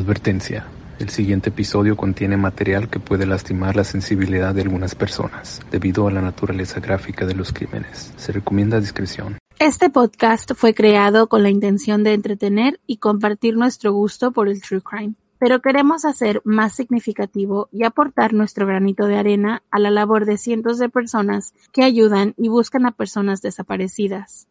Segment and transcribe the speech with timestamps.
[0.00, 0.66] Advertencia.
[0.98, 6.10] El siguiente episodio contiene material que puede lastimar la sensibilidad de algunas personas debido a
[6.10, 8.14] la naturaleza gráfica de los crímenes.
[8.16, 9.36] Se recomienda discreción.
[9.58, 14.62] Este podcast fue creado con la intención de entretener y compartir nuestro gusto por el
[14.62, 19.90] true crime, pero queremos hacer más significativo y aportar nuestro granito de arena a la
[19.90, 24.48] labor de cientos de personas que ayudan y buscan a personas desaparecidas,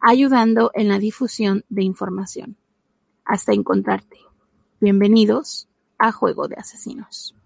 [0.00, 2.56] ayudando en la difusión de información.
[3.24, 4.18] Hasta encontrarte.
[4.82, 7.36] Bienvenidos a Juego de Asesinos.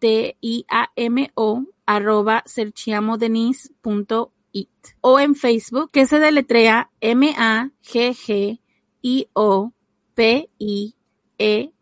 [1.86, 4.68] arroba serchiamodenis.it
[5.00, 8.60] o en Facebook que se deletrea M A G G
[9.02, 9.72] I O
[10.14, 10.94] P I
[11.38, 11.72] E.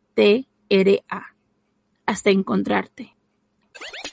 [2.06, 3.13] Hasta encontrarte.